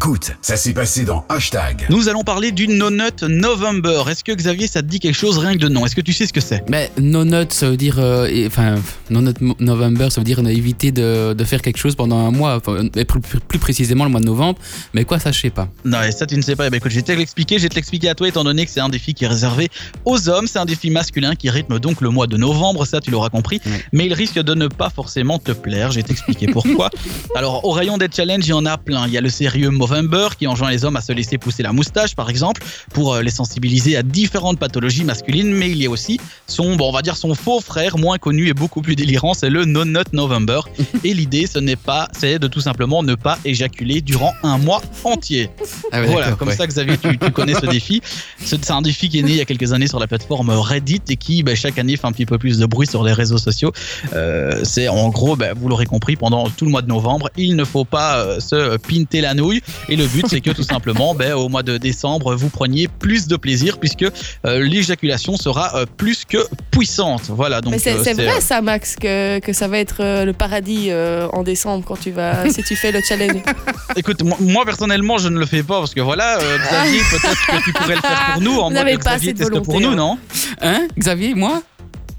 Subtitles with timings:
[0.00, 1.86] Écoute, ça s'est passé dans Hashtag.
[1.90, 4.04] Nous allons parler du No Nut November.
[4.08, 5.84] Est-ce que Xavier, ça te dit quelque chose rien que de nom?
[5.84, 6.62] Est-ce que tu sais ce que c'est?
[6.70, 7.96] Mais no nut, ça veut dire.
[7.98, 8.76] euh, Enfin,
[9.10, 12.24] no nut mo- November, ça veut dire euh, éviter de, de faire quelque chose pendant
[12.24, 14.60] un mois, enfin, et plus, plus- plus précisément le mois de novembre.
[14.94, 15.68] Mais quoi, ça, je sais pas.
[15.84, 16.68] Non, et ça tu ne sais pas.
[16.68, 17.56] Eh ben, écoute, je vais te l'expliquer.
[17.58, 19.68] Je vais te l'expliquer à toi étant donné que c'est un défi qui est réservé
[20.04, 20.46] aux hommes.
[20.46, 22.86] C'est un défi masculin qui rythme donc le mois de novembre.
[22.86, 23.60] Ça, tu l'auras compris.
[23.66, 23.72] Ouais.
[23.92, 25.90] Mais il risque de ne pas forcément te plaire.
[25.90, 26.88] Je vais t'expliquer pourquoi.
[27.34, 29.08] Alors, au rayon des challenges, il y en a plein.
[29.08, 31.72] Il y a le sérieux Movember qui enjoint les hommes à se laisser pousser la
[31.72, 35.52] moustache, par exemple, pour euh, les sensibiliser à différentes pathologies masculines.
[35.52, 38.48] Mais il y a aussi son, bon, on va dire son faux frère, moins connu
[38.48, 40.60] et beaucoup plus délirant, c'est le No Nut November.
[41.04, 44.82] Et l'idée, ce n'est pas, c'est de tout simplement ne pas éjaculer durant un mois
[45.04, 45.50] entier.
[45.92, 46.56] Ah ouais, Voilà, comme ouais.
[46.56, 48.02] ça, Xavier, tu, tu connais ce défi.
[48.42, 50.50] C'est c'est un défi qui est né il y a quelques années sur la plateforme
[50.50, 53.12] Reddit et qui, bah, chaque année, fait un petit peu plus de bruit sur les
[53.12, 53.72] réseaux sociaux.
[54.14, 57.56] Euh, c'est en gros, bah, vous l'aurez compris, pendant tout le mois de novembre, il
[57.56, 59.60] ne faut pas euh, se pinter la nouille.
[59.88, 63.26] Et le but, c'est que tout simplement, bah, au mois de décembre, vous preniez plus
[63.26, 66.38] de plaisir puisque euh, l'éjaculation sera euh, plus que
[66.70, 67.22] puissante.
[67.28, 70.24] Voilà, donc Mais c'est euh, c'est vrai ça, Max, que, que ça va être euh,
[70.24, 73.42] le paradis euh, en décembre quand tu vas, si tu fais le challenge.
[73.96, 77.46] Écoute, moi, moi, personnellement, je ne le fais pas parce que voilà, euh, Xavier, peut-être
[77.46, 78.52] que tu pourrais le faire pour nous.
[78.52, 79.96] En Vous mode n'avez pas Xavier assez de teste volonté, pour nous, hein.
[79.96, 80.18] non?
[80.60, 81.62] Hein, Xavier, moi?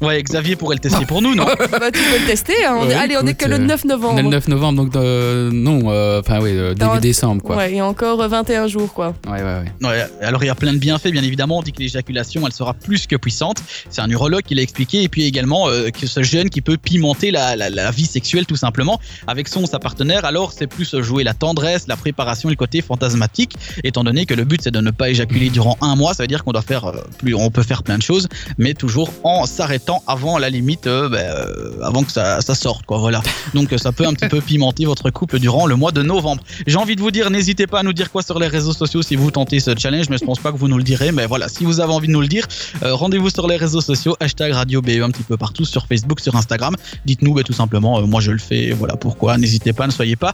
[0.00, 2.52] Ouais, Xavier pourrait le tester pour nous, non bah, tu peux le tester.
[2.66, 2.76] hein.
[2.80, 4.14] On est- Ouais, Allez, on est que le euh, 9 novembre.
[4.14, 7.42] On est le 9 novembre, donc euh, non, euh, enfin, oui, euh, début Dans- décembre,
[7.42, 7.56] quoi.
[7.56, 9.14] Ouais, il y a encore euh, 21 jours, quoi.
[9.26, 9.88] Ouais, ouais, ouais.
[9.88, 11.58] Ouais, alors il y a plein de bienfaits, bien évidemment.
[11.58, 13.58] On dit que l'éjaculation, elle sera plus que puissante.
[13.88, 15.02] C'est un urologue qui l'a expliqué.
[15.02, 18.46] Et puis également euh, que ce jeune qui peut pimenter la, la- la vie sexuelle
[18.46, 20.24] tout simplement avec son ou sa partenaire.
[20.24, 23.54] Alors c'est plus jouer la tendresse, la préparation et le côté fantasmatique.
[23.84, 26.26] Étant donné que le but c'est de ne pas éjaculer durant un mois, ça veut
[26.28, 29.46] dire qu'on doit faire euh, plus, on peut faire plein de choses, mais toujours en
[29.46, 32.98] s'arrêtant avant la limite, euh, ben, euh, avant que ça, ça sorte, quoi.
[32.98, 33.22] Voilà.
[33.54, 36.42] Donc euh, ça peut un petit peu pimenter votre couple durant le mois de novembre.
[36.66, 39.02] J'ai envie de vous dire, n'hésitez pas à nous dire quoi sur les réseaux sociaux
[39.02, 41.12] si vous tentez ce challenge, mais je pense pas que vous nous le direz.
[41.12, 42.46] Mais voilà, si vous avez envie de nous le dire,
[42.82, 46.20] euh, rendez-vous sur les réseaux sociaux, hashtag Radio BE un petit peu partout, sur Facebook,
[46.20, 46.76] sur Instagram.
[47.04, 49.36] Dites-nous bah, tout simplement, moi je le fais, voilà pourquoi.
[49.38, 50.32] N'hésitez pas, ne soyez pas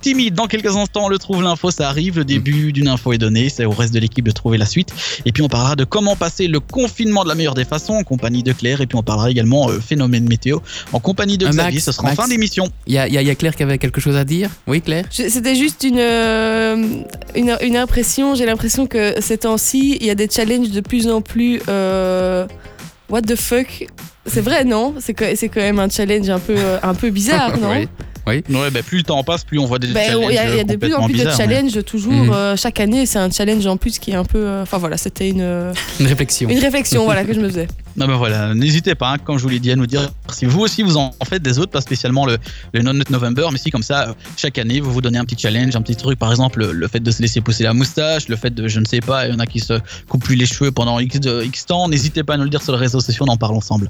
[0.00, 0.34] timide.
[0.34, 2.18] Dans quelques instants, on le trouve l'info, ça arrive.
[2.18, 4.92] Le début d'une info est donné, c'est au reste de l'équipe de trouver la suite.
[5.24, 8.02] Et puis on parlera de comment passer le confinement de la meilleure des façons en
[8.02, 8.77] compagnie de Claire.
[8.80, 10.58] Et puis on parlera également euh, phénomène météo
[10.92, 11.74] en compagnie de Euh, Xavier.
[11.74, 12.68] Max, Ce sera en fin d'émission.
[12.86, 14.24] Il y a, il y a- il y a Claire qui avait quelque chose à
[14.24, 16.76] dire Oui, Claire C'était juste une, euh,
[17.34, 18.34] une, une impression.
[18.34, 21.60] J'ai l'impression que ces temps-ci, il y a des challenges de plus en plus.
[21.68, 22.46] euh,
[23.08, 23.86] what the fuck
[24.26, 24.94] C'est vrai, non?
[25.00, 27.70] C'est quand même un challenge un peu, un peu bizarre, non?
[27.72, 27.88] Oui.
[28.28, 28.44] Oui.
[28.50, 30.50] Ouais, bah, plus le temps passe, plus on voit des Ben, challenges Il y a,
[30.50, 32.12] il y a de plus en plus de mais- challenges, toujours.
[32.12, 32.30] Mhm.
[32.32, 34.38] euh, chaque année, c'est un challenge en plus qui est un peu.
[34.38, 35.40] euh, Enfin voilà, c'était une,
[36.00, 36.48] Une réflexion.
[36.48, 37.68] une réflexion voilà, que je me faisais.
[37.96, 40.44] Non, ben voilà, n'hésitez pas, hein, comme je vous l'ai dit, à nous dire si
[40.44, 42.38] vous aussi vous en faites des autres, pas spécialement le,
[42.72, 45.36] le Non November, mais si comme ça, euh, chaque année, vous vous donnez un petit
[45.36, 48.28] challenge, un petit truc, par exemple, le, le fait de se laisser pousser la moustache,
[48.28, 50.36] le fait de, je ne sais pas, il y en a qui se coupent plus
[50.36, 52.78] les cheveux pendant X, de, X temps, n'hésitez pas à nous le dire sur les
[52.78, 53.86] réseaux sociaux, on en parle ensemble.